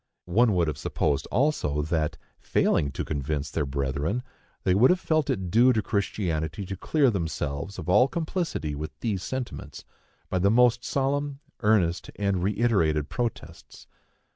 [0.25, 4.23] One would have supposed also, that, failing to convince their brethren,
[4.63, 8.99] they would have felt it due to Christianity to clear themselves from all complicity with
[9.01, 9.85] these sentiments,
[10.27, 13.85] by the most solemn, earnest and reiterated protests.